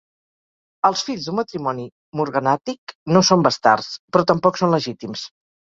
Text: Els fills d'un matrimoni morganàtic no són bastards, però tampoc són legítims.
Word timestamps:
Els 0.89 1.03
fills 1.09 1.27
d'un 1.27 1.37
matrimoni 1.39 1.85
morganàtic 2.21 2.95
no 3.13 3.25
són 3.31 3.47
bastards, 3.51 3.93
però 4.13 4.29
tampoc 4.35 4.63
són 4.65 4.77
legítims. 4.79 5.31